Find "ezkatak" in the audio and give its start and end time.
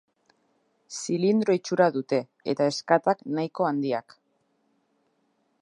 2.73-3.23